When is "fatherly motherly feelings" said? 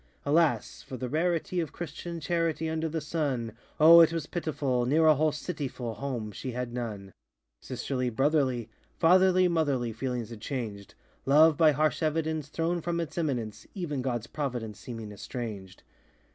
8.97-10.31